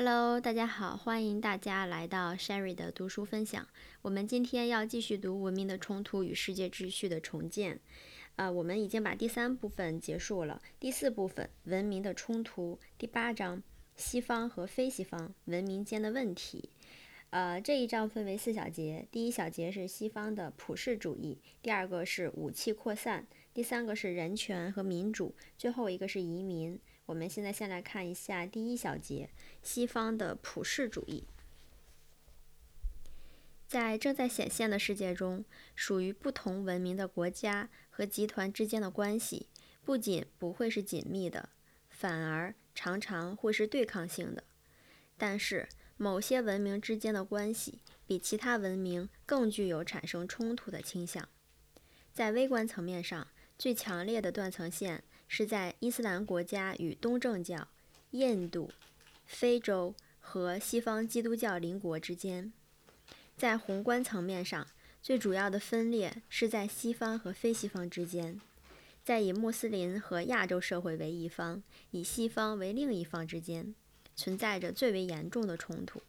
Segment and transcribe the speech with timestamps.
[0.00, 3.66] Hello，大家好，欢迎大家来到 Sherry 的读书分享。
[4.00, 7.74] 我们今天要继续读《文明的冲突与世界秩序的重建》。
[8.36, 13.60] 呃，我们已经把第三部分结束了，第四部分“文明的冲突”第八章
[13.98, 16.70] “西方和非西方文明间的问题”。
[17.30, 26.78] 呃，这一章分为四小节，第一小节是西方的普世主义，第二个是武器扩散，第三个是人权和民主，最后一个是移民。
[27.08, 29.30] 我们现在先来看一下第一小节：
[29.62, 31.24] 西方的普世主义。
[33.66, 35.42] 在正在显现的世界中，
[35.74, 39.46] 属于不同文明的国家和集团之间的关系，
[39.86, 41.48] 不仅不会是紧密的，
[41.88, 44.44] 反而常常会是对抗性的。
[45.16, 45.66] 但是，
[45.96, 51.26] 某些文明之间的关系比其他文明更具有产生冲突的倾向。
[52.12, 57.68] 在微观层面上，最强烈的断层线是在伊斯兰国家与东正教、
[58.10, 58.70] 印度、
[59.24, 62.50] 非洲和西方基督教邻国之间；
[63.36, 64.66] 在宏观层面上，
[65.00, 68.40] 最主要的分裂是在西方和非西方之间，
[69.04, 73.74] 在以穆斯林和亚洲社会为一方，以西方为另一方之间。
[74.16, 76.02] 存在着最为严重的冲突，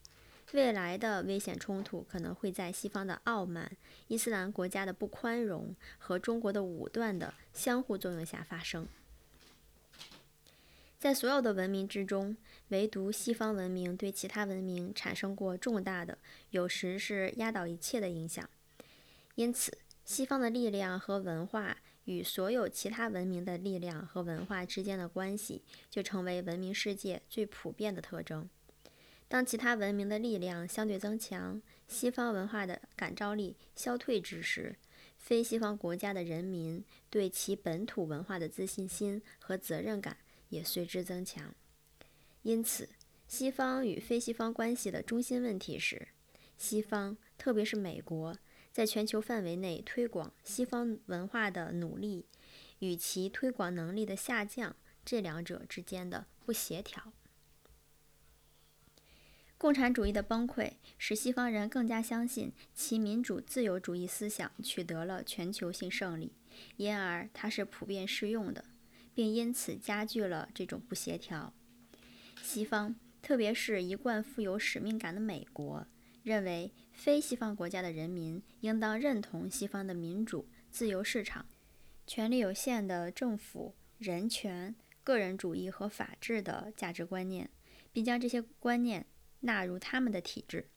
[0.53, 3.71] 未来的危险冲突可能会在西方的傲慢、
[4.07, 8.87] 伊斯兰国家的不宽容和中国的武断的相互作用下发生。
[10.99, 12.35] 在所有的文明之中，
[12.67, 16.17] 唯独西方文明对其他文明产生过重大的，
[16.51, 18.47] 有时是压倒一切的影响。
[19.35, 21.77] 因此，西方的力量和文化。
[22.05, 28.49] 与所有其他文明的力量和文化之间的关系，就成为文明世界最普遍的特征。
[29.27, 34.75] 当其他文明的力量相对增强，西方文化的感召力消退之时，
[35.19, 40.17] 非西方国家的人民对其本土文化的自信心和责任感
[40.49, 41.55] 也随之增强。
[42.43, 42.89] 因此，
[43.27, 46.09] 西方与非西方关系的中心问题是：
[46.57, 48.37] 西方，特别是美国。
[48.71, 52.27] 在全球范围内推广西方文化的努力，
[52.79, 57.11] 与其推广能力的下降，这两者之间的不协调。
[59.57, 66.31] 共产主义的崩溃使西方人更加相信其民主自由主义思想取得了全球性胜利，
[66.77, 68.63] 因而它是普遍适用的，
[69.19, 71.53] 并因此加剧了这种不协调。
[72.41, 75.85] 西方，特别是一贯富有使命感的美国。
[76.23, 81.45] 认为非西方国家的人民应当认同西方的民主、自由市场、
[82.07, 87.49] 权力有限的政府、人权、个人主义和法治的价值观念，
[87.91, 89.05] 并将这些观念
[89.41, 90.69] 纳入他们的体制。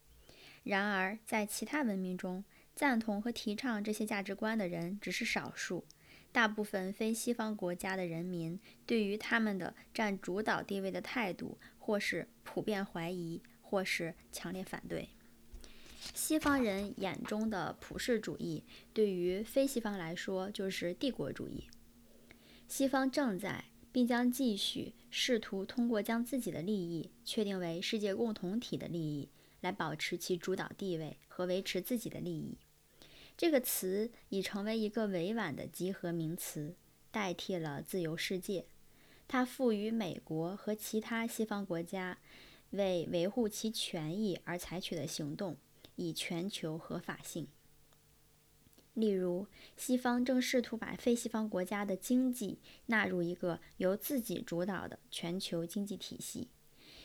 [0.65, 2.45] 然而，在其他文明中，
[2.75, 5.87] 赞同和提倡这些价值观的人只是少数。
[6.33, 15.11] 大部分非西方国家的人民对于他们的占主导地位的态度，或是普遍怀疑，或是强烈反对。
[16.15, 21.69] 西方人眼中的普世主义，对于非西方来说就是帝国主义。
[22.67, 29.29] 西方正在并将继续试图通过将自己的利益确定为世界共同体的利益，
[29.61, 32.57] 来保持其主导地位和维持自己的利益。
[33.37, 36.75] 这个词已成为一个委婉的集合名词，
[37.11, 38.67] 代替了自由世界。
[39.27, 42.19] 它赋予美国和其他西方国家
[42.71, 45.57] 为维护其权益而采取的行动。
[45.97, 47.47] 以全球合法性。
[48.95, 56.49] 例如，西方正试图把非西方国家的经济纳入一个由自己主导的全球经济体系。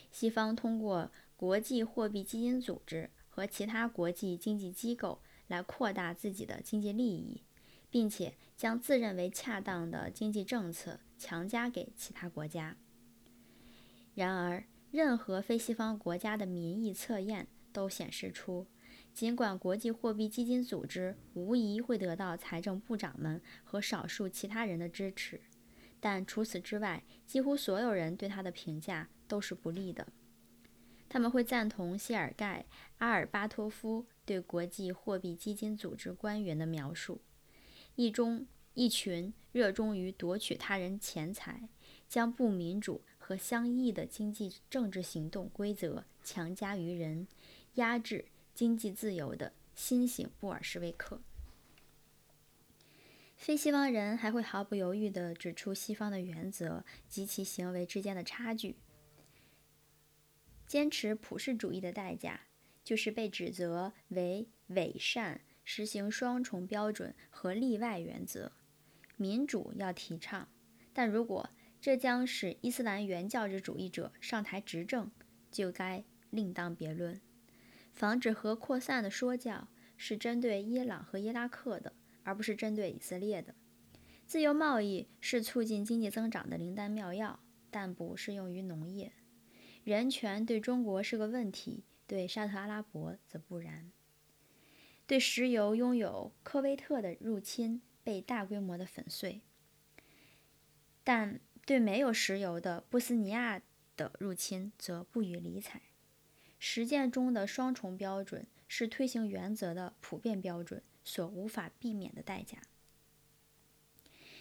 [0.09, 7.43] 西方通过国际货币基金组织和其他国际经济机构来扩大自己的经济利益，
[7.89, 12.77] 并且将自认为恰当的经济政策强加给其他国家。
[14.13, 18.67] 然而，任何非西方国家的民意测验都显示出。
[19.13, 25.41] 尽管国际货币基金组织无疑会得到财政部长们和少数其他人的支持，
[25.99, 30.07] 但除此之外，几乎所有人对他的评价都是不利的。
[31.09, 32.67] 他们会赞同谢尔盖·
[32.99, 37.21] 阿尔巴托夫对国际货币基金组织官员的描述：
[37.95, 38.45] 一中
[38.75, 41.67] 一群热衷于夺取他人钱财，
[42.07, 47.27] 将不民主和相异的经济政治行动规则强加于人，
[47.73, 48.25] 压制。
[48.53, 51.21] 经济自由的新型布尔什维克，
[53.35, 58.77] 非西方人还会毫不犹豫地指出西方的原则及其行为之间的差距。
[60.65, 62.47] 坚持普世主义的代价，
[62.87, 68.53] 就是被指责为伪善，实行双重标准和例外原则。
[69.17, 70.47] 民主要提倡，
[70.93, 71.49] 但如果
[71.81, 75.11] 这将使伊斯兰原教旨主义者上台执政，
[75.51, 77.19] 就该另当别论。
[77.91, 79.67] 防止核扩散的说教
[79.97, 81.91] 是针对伊朗和伊拉克的，
[82.23, 83.53] 而不是针对以色列的。
[84.25, 89.11] 自由贸易是促进经济增长的灵丹妙药，但不适用于农业。
[89.83, 93.91] 人权对中国是个问题，对沙特阿拉伯则不然。
[95.05, 99.41] 对石油拥有科威特的入侵被大规模的粉碎，
[101.03, 103.61] 但对没有石油的波斯尼亚
[103.95, 105.81] 的入侵则不予理睬。
[106.59, 112.57] 实践中的双重标准是推行原则的普遍标准所无法避免的代价。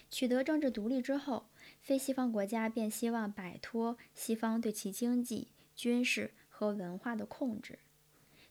[0.08, 7.78] 取得政治独立之后，非西方国家便希望摆脱西方对其经济、军事和文化的控制。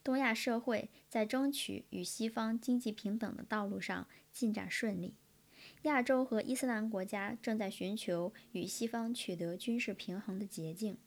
[0.04, 5.16] 东亚社会在争取与西方经济平等的道路上进展顺利。
[5.82, 11.00] 亚洲和伊斯兰国家正在寻求与西方取得军事平衡的捷径。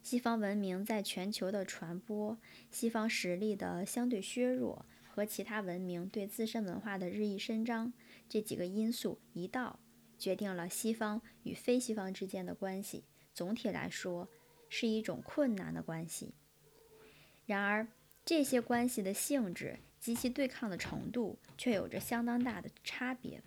[0.00, 2.38] 西方文明在全球的传播、
[2.70, 7.92] 西方实力的相对削弱和其他文明对自身文化的日益伸张
[8.28, 9.80] 这几个因素一道，
[10.16, 13.02] 决定了西方与非西方之间的关系。
[13.34, 14.28] 总体来说，
[14.68, 16.34] 是一种困难的关系。
[17.46, 17.86] 然而，
[18.24, 23.42] 这些关系的性质及其对抗的程度却有着相当大的差别。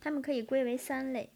[0.00, 1.30] 它们可以归为三类：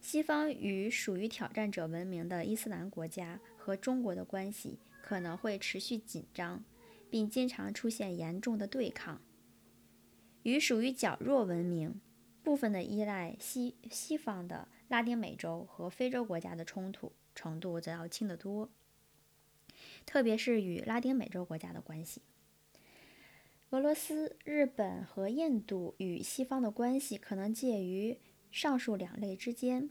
[0.00, 6.62] 西方与属于挑战者文明的伊斯兰国家和中国的关系可能会持续紧张，
[7.08, 9.20] 并经常出现严重的对抗；
[10.42, 12.00] 与属于较弱文明、
[12.42, 18.68] 部分的依赖西西方的拉丁美洲和非洲国家的冲突程度则要轻得多。
[20.04, 22.22] 特别是与拉丁美洲国家的关系，
[23.70, 28.18] 俄罗斯、日本和印度与西方的关系可能介于
[28.50, 29.90] 上述两类之间，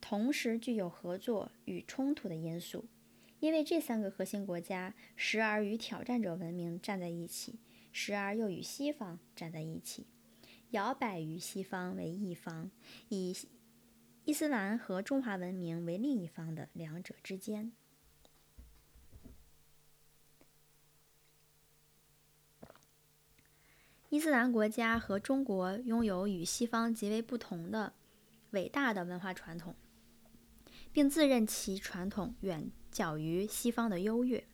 [0.00, 2.86] 同时具有合作与冲突的因素，
[3.38, 7.60] 因为这三个核心国家时而与挑战者文明站在一起，
[7.92, 10.06] 时而又与西方站在一起，
[10.70, 12.70] 摇摆于西方为一方，
[13.10, 13.36] 以
[14.24, 17.72] 伊斯兰和中华文明为另一方的两者之间。
[24.08, 27.94] 伊斯兰国家和中国拥有与西方极为不同的
[28.50, 29.74] 伟大的文化传统，
[30.92, 34.44] 并自认其传统远较于西方的优越。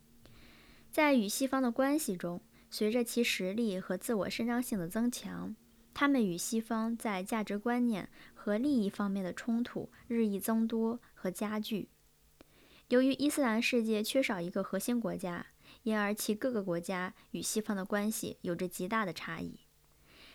[0.91, 5.55] 在与西方的关系中，随着其实力和自我伸张性的增强，
[5.99, 11.89] 他们与西方在价值观念和利益方面的冲突日益增多和加剧。
[12.87, 15.45] 由于伊斯兰世界缺少一个核心国家。
[15.83, 19.59] 因而，其各个国家与西方的关系有着极大的差异。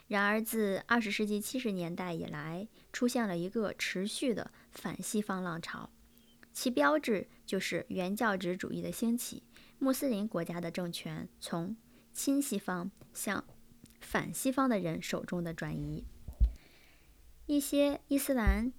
[0.07, 5.89] 然而，自二十世纪七十年代以来，出现了一个持续的反西方浪潮，
[6.51, 9.44] 其标志就是原教旨主义的兴起，
[9.80, 11.77] 穆斯林国家的政权从
[12.12, 13.45] 亲西方向
[14.03, 16.03] 反西方的人手中的转移。
[17.47, 18.71] 一些伊斯兰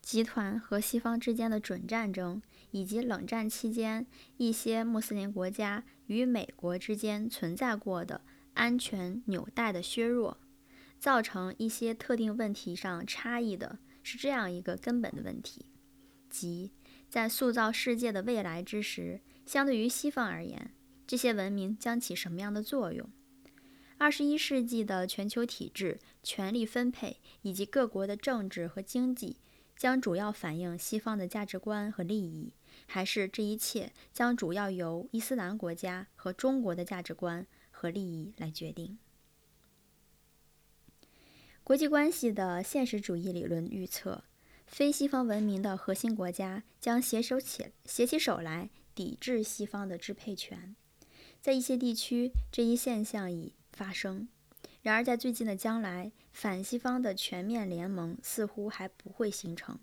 [0.00, 2.40] 集团和西方之间的准战争，
[2.70, 4.06] 以及冷战期间
[4.38, 5.84] 一些穆斯林国家。
[6.08, 8.22] 与美国之间存在过的
[8.54, 10.38] 安全纽带的削弱，
[10.98, 15.66] 造成一些特定问题上差异的是这样一个根本的问题，
[16.30, 16.72] 即
[17.10, 20.72] 在塑造世界的未来之时，相对于西方而言，
[21.06, 23.06] 这些文明将起什么样的作用？
[23.98, 29.38] 二十一世纪的全球体制、权力分配以及各国的政治和经济，
[29.76, 32.52] 将主要反映西方的价值观和利益。
[32.86, 38.96] 还是这一切将主要由伊斯兰国家和中国的价值观和利益来决定。
[41.64, 44.22] 国际关系的现实主义理论预测，
[44.66, 50.76] 非西方文明的核心国家将携手起携起手来抵制西方的支配权。
[51.40, 54.26] 在一些地区，这一现象已发生。
[54.82, 59.78] 然而，在最近的将来，反西方的全面联盟似乎还不会形成。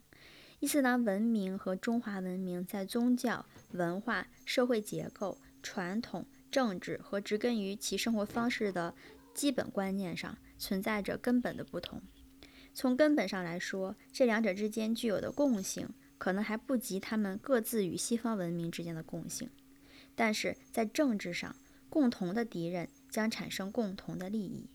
[0.59, 8.93] 伊斯兰文明和中华文明在宗教、文化、社会结构、传统、政治和植根于其生活方式的
[9.33, 12.01] 基本观念上存在着根本的不同。
[12.73, 15.87] 从根本上来说，这两者之间具有的共性
[16.17, 19.49] 可能还不及他们各自与西方文明之间的共性。
[20.15, 21.55] 但是在政治上，
[21.95, 24.69] 共同的敌人将产生共同的利益。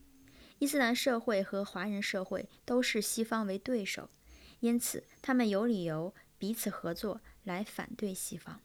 [0.58, 4.08] 伊斯兰社会和华人社会都视西方为对手。
[4.60, 8.62] 因此，他们有理由彼此合作来反对西方，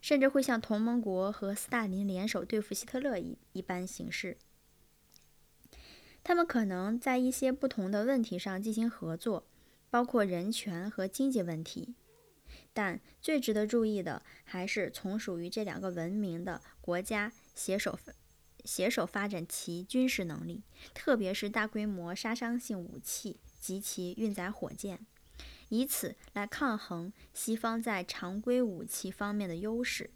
[0.00, 4.38] 甚至会像同盟国和斯大林联手对付希特勒一一般行事。
[6.22, 9.48] 他们可能在一些不同的问题上进行合作，
[9.90, 11.96] 包括人权和经济问题。
[12.72, 17.98] 但最值得注意的还是从属于这两个文明的国家携手
[18.64, 20.62] 携手发展其军事能力，
[20.94, 25.04] 特别是大规模杀伤性武器及其运载火箭，
[25.68, 30.08] 以此来抗衡西方在常规武器方面的优势。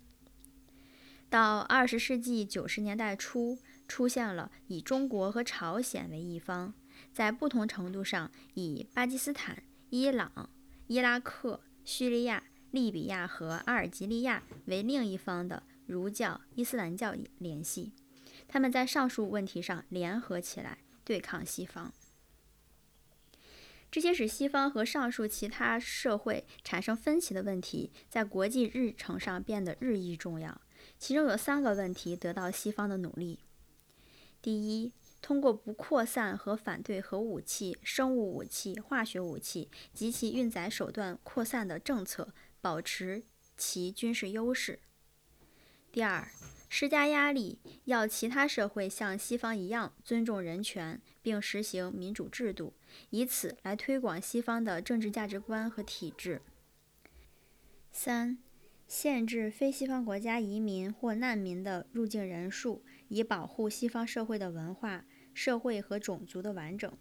[1.28, 6.72] 到二十世纪九十年代初，出现了以中国和朝鲜为一方，
[7.12, 10.48] 在不同程度上以巴基斯坦、伊朗、
[10.86, 17.92] 伊拉克、叙利亚、利比亚和阿尔及利亚为另一方的儒教、伊斯兰教联系。
[18.46, 21.92] 他们在上述问题上联合起来对抗西方，
[23.90, 30.60] 这些使西方和上述其他社会产生分歧的问题，在国际日程上变得日益重要。
[30.98, 33.38] 其中有三个问题得到西方的努力：
[34.42, 43.24] 第一，通过不扩散和反对核武器、生物武器、化学武器及其运载手段扩散的政策，保持
[43.56, 44.80] 其军事优势；
[45.94, 46.26] 第二，
[46.68, 52.74] 施加压力，要其他社会像西方一样尊重人权，并实行民主制度，
[53.10, 56.40] 以此来推广西方的政治价值观和体制；
[57.92, 58.38] 三。
[58.88, 66.92] 限制非西方国家移民或难民的入境人数，以保护西方社会的文化、社会和种族的完整。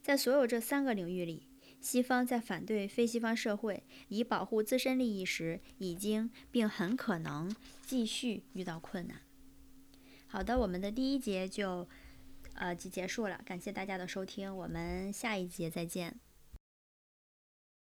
[0.00, 1.46] 在所有这三个领域里，
[1.80, 9.18] 西方在反对非西方社会以保护自身利益时，已经并很可能继续遇到困难。
[10.26, 11.88] 好的，我们的第一节就
[12.54, 16.20] 呃就结束了，感谢大家的收听，我们下一节再见。